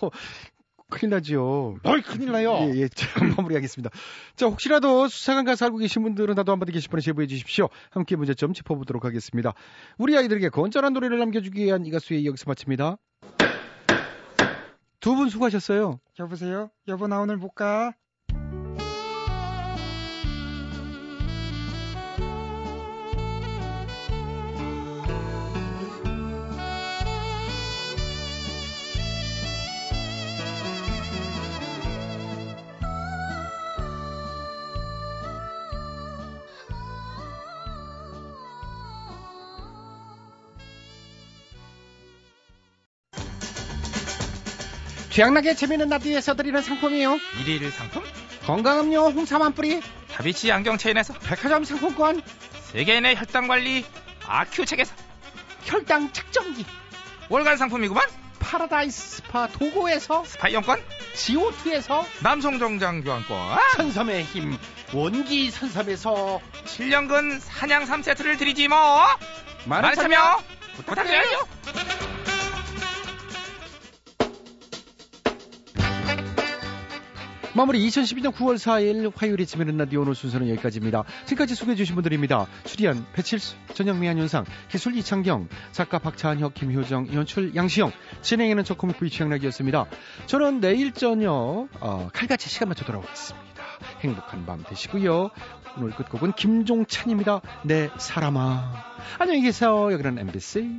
[0.90, 1.78] 큰일 나지요.
[1.84, 2.58] 뭘 큰일 나요.
[2.62, 3.92] 예, 예, 자, 마무리하겠습니다.
[4.36, 7.70] 자, 혹시라도 수사관 가서 알고 계신 분들은 나도 한마디 게시판에 제보해 주십시오.
[7.92, 9.54] 함께 문제점 짚어보도록 하겠습니다.
[10.00, 12.98] 우리 아이들에게 건전한 노래를 남겨주기 위한 이 가수의 여기서 마칩니다.
[15.00, 16.00] 두 분 수고하셨어요.
[16.20, 16.70] 여보세요?
[16.88, 17.94] 여보 나 오늘 못 가.
[45.10, 47.18] 최양락의 재미있는 라디오에서 드리는 상품이요.
[47.40, 48.04] 일일 상품?
[48.46, 52.22] 건강음료 홍삼 한 뿌리, 다비치 안경 체인에서 백화점 상품권,
[52.72, 53.86] 세계인의 혈당 관리
[54.28, 54.94] 아큐첵에서
[55.64, 56.66] 혈당 측정기,
[57.30, 58.08] 월간 상품이구만.
[58.40, 60.82] 파라다이스 스파 도고에서 스파 이용권,
[61.14, 64.58] 지오투에서 남성 정장 교환권, 선섬의 힘
[64.94, 68.78] 원기 선섬에서 7년근 산양삼 세트를 드리지 뭐.
[69.66, 70.42] 많은 참여
[70.78, 71.48] 부탁드려요.
[77.60, 81.04] 마무리 2012년 9월 4일 화요일에 지면은 라디오 오늘 순서는 여기까지입니다.
[81.26, 82.48] 지금까지 소개해 주신 분들입니다.
[82.64, 87.92] 출연 배칠수, 전영미 한윤상, 기술 이창경, 작가 박찬혁, 김효정, 연출 양시영,
[88.22, 89.88] 진행에는 저 코믹부이 취향락이었습니다.
[90.28, 93.62] 저는 내일 저녁 어, 칼같이 시간 맞춰 돌아오겠습니다.
[94.00, 95.30] 행복한 밤 되시고요.
[95.76, 97.42] 오늘 끝곡은 김종찬입니다.
[97.66, 98.72] 내 사람아.
[99.20, 99.92] 안녕히 계세요.
[99.92, 100.78] 여기는 MBC.